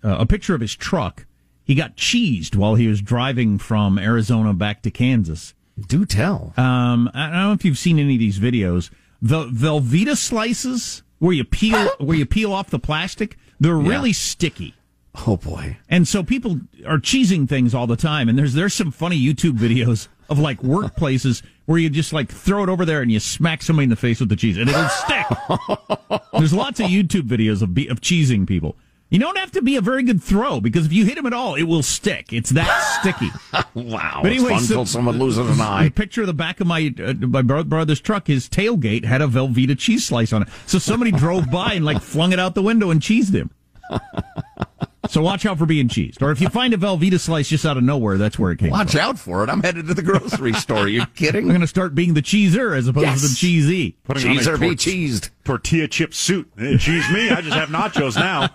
[0.03, 1.25] uh, a picture of his truck.
[1.63, 5.55] He got cheesed while he was driving from Arizona back to Kansas.
[5.87, 6.53] Do tell.
[6.57, 8.91] Um, I don't know if you've seen any of these videos.
[9.19, 14.75] The Velveeta slices where you peel where you peel off the plastic, they're really sticky.
[15.25, 15.77] Oh boy.
[15.89, 18.29] And so people are cheesing things all the time.
[18.29, 22.63] And there's there's some funny YouTube videos of like workplaces where you just like throw
[22.63, 24.87] it over there and you smack somebody in the face with the cheese and it'll
[24.89, 25.25] stick.
[26.33, 28.75] there's lots of YouTube videos of be, of cheesing people.
[29.09, 31.33] You don't have to be a very good throw because if you hit him at
[31.33, 32.33] all, it will stick.
[32.33, 33.29] It's that sticky.
[33.75, 34.19] Wow.
[34.23, 35.91] But it's anyway, fun so- until someone loses an The eye.
[35.93, 39.27] picture of the back of my uh, my bro- brother's truck, his tailgate had a
[39.27, 40.47] Velveeta cheese slice on it.
[40.67, 43.49] So somebody drove by and like flung it out the window and cheesed him.
[45.13, 46.21] So watch out for being cheesed.
[46.23, 48.71] Or if you find a Velveeta slice just out of nowhere, that's where it came
[48.71, 48.99] Watch from.
[49.01, 49.49] out for it.
[49.49, 50.87] I'm headed to the grocery store.
[50.87, 51.43] You kidding?
[51.43, 53.91] I'm going to start being the cheeser as opposed to the cheesy.
[54.05, 55.29] Putting on Cheese a or be tort- cheesed.
[55.43, 56.51] tortilla chip suit.
[56.57, 57.29] Eh, Cheese me.
[57.29, 58.49] I just have nachos now.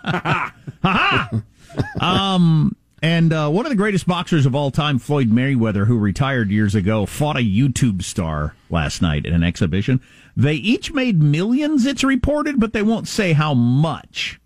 [3.01, 6.75] And uh, one of the greatest boxers of all time, Floyd Mayweather, who retired years
[6.75, 10.01] ago, fought a YouTube star last night in an exhibition.
[10.37, 14.41] They each made millions, it's reported, but they won't say how much.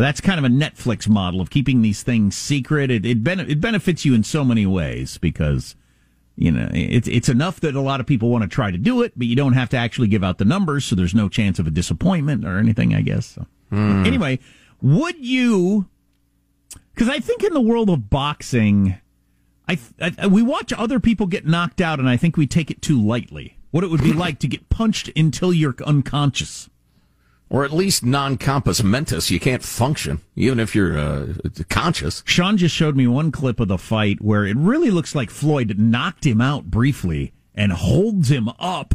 [0.00, 2.90] That's kind of a Netflix model of keeping these things secret.
[2.90, 5.76] It it, bene- it benefits you in so many ways because
[6.36, 9.02] you know it's it's enough that a lot of people want to try to do
[9.02, 11.58] it, but you don't have to actually give out the numbers, so there's no chance
[11.58, 12.94] of a disappointment or anything.
[12.94, 13.26] I guess.
[13.26, 13.46] So.
[13.70, 14.04] Hmm.
[14.06, 14.38] Anyway,
[14.80, 15.86] would you?
[16.94, 18.96] Because I think in the world of boxing,
[19.68, 19.78] I,
[20.20, 23.00] I we watch other people get knocked out, and I think we take it too
[23.00, 23.56] lightly.
[23.70, 26.68] What it would be like to get punched until you're unconscious.
[27.50, 29.30] Or at least non compos mentis.
[29.30, 31.34] You can't function, even if you're uh,
[31.68, 32.22] conscious.
[32.24, 35.76] Sean just showed me one clip of the fight where it really looks like Floyd
[35.76, 38.94] knocked him out briefly and holds him up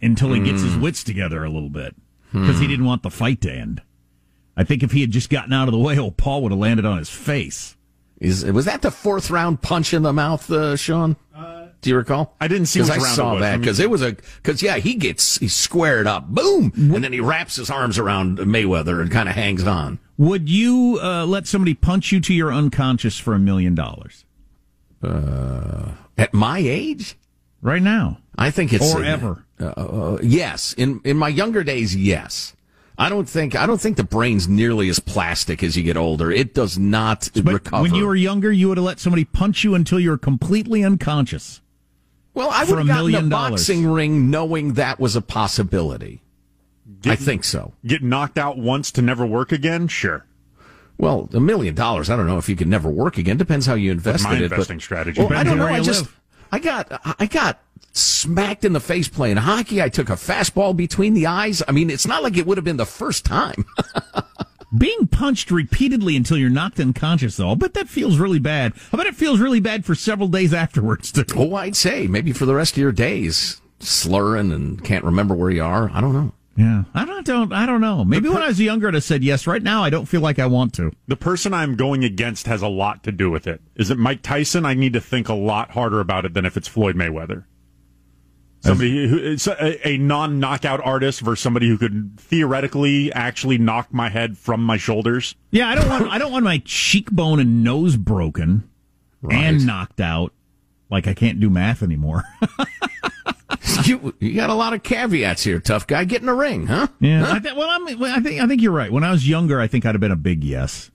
[0.00, 1.94] until he gets his wits together a little bit
[2.32, 3.80] because he didn't want the fight to end.
[4.56, 6.58] I think if he had just gotten out of the way, old Paul would have
[6.58, 7.76] landed on his face.
[8.18, 11.16] Is Was that the fourth round punch in the mouth, uh, Sean?
[11.82, 12.34] Do you recall?
[12.40, 15.38] I didn't see because I saw that because it was a because yeah he gets
[15.38, 19.34] he's squared up boom and then he wraps his arms around Mayweather and kind of
[19.34, 19.98] hangs on.
[20.16, 24.24] Would you uh, let somebody punch you to your unconscious for a million dollars
[25.02, 27.16] At my age,
[27.60, 28.18] right now?
[28.38, 29.44] I think it's Or ever.
[29.60, 32.54] Uh, uh, yes, in in my younger days, yes.
[32.98, 36.30] I don't think I don't think the brain's nearly as plastic as you get older.
[36.30, 37.82] It does not But recover.
[37.82, 40.84] when you were younger, you would have let somebody punch you until you were completely
[40.84, 41.60] unconscious.
[42.34, 43.50] Well, I for would a have gotten million a dollars.
[43.50, 46.22] boxing ring knowing that was a possibility.
[47.04, 47.72] I think so.
[47.84, 49.88] Get knocked out once to never work again?
[49.88, 50.24] Sure.
[50.98, 52.10] Well, a million dollars.
[52.10, 53.36] I don't know if you can never work again.
[53.36, 54.42] Depends how you invested my it.
[54.42, 55.20] investing but, strategy.
[55.20, 55.66] Well, I don't know.
[55.66, 56.20] I just live.
[56.52, 57.60] I got I got
[57.92, 59.82] smacked in the face playing hockey.
[59.82, 61.62] I took a fastball between the eyes.
[61.66, 63.64] I mean, it's not like it would have been the first time.
[64.76, 68.72] Being punched repeatedly until you're knocked unconscious, though, I bet that feels really bad.
[68.92, 71.24] I bet it feels really bad for several days afterwards, too.
[71.36, 75.50] oh, I'd say maybe for the rest of your days, slurring and can't remember where
[75.50, 75.90] you are.
[75.92, 76.32] I don't know.
[76.56, 78.04] Yeah, I don't, don't, I don't know.
[78.04, 79.46] Maybe when I was younger, I'd have said yes.
[79.46, 80.92] Right now, I don't feel like I want to.
[81.06, 83.62] The person I'm going against has a lot to do with it.
[83.76, 84.66] Is it Mike Tyson?
[84.66, 87.44] I need to think a lot harder about it than if it's Floyd Mayweather.
[88.62, 94.08] Somebody who it's a, a non-knockout artist versus somebody who could theoretically actually knock my
[94.08, 95.34] head from my shoulders.
[95.50, 98.68] Yeah, I don't want, I don't want my cheekbone and nose broken
[99.28, 100.32] and knocked out.
[100.90, 102.24] Like I can't do math anymore.
[103.84, 106.04] You you got a lot of caveats here, tough guy.
[106.04, 106.88] Get in a ring, huh?
[107.00, 108.92] yeah, I th- well, I'm, well, I think, I think you're right.
[108.92, 110.90] When I was younger, I think I'd have been a big yes.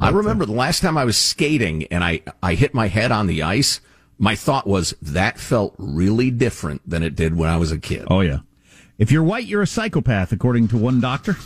[0.00, 3.12] I remember uh, the last time I was skating and I, I hit my head
[3.12, 3.80] on the ice.
[4.18, 8.06] My thought was that felt really different than it did when I was a kid.
[8.10, 8.38] Oh yeah.
[8.98, 11.36] If you're white, you're a psychopath, according to one doctor.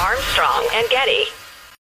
[0.00, 1.24] Armstrong and Getty.